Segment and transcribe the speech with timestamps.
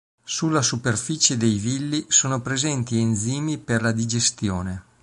[0.23, 4.83] Sulla superficie dei villi sono presenti enzimi per la digestione.